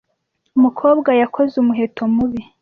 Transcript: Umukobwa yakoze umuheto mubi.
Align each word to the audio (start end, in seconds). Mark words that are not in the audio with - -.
Umukobwa 0.57 1.09
yakoze 1.21 1.53
umuheto 1.57 2.01
mubi. 2.13 2.41